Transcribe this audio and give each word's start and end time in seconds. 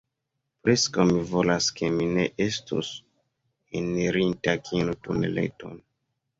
Preskaŭ 0.67 1.05
mi 1.09 1.21
volas 1.31 1.67
ke 1.81 1.91
mi 1.99 2.07
ne 2.15 2.25
estus 2.47 2.91
enirinta 3.83 4.59
tiun 4.67 4.93
tuneleton. 5.07 5.81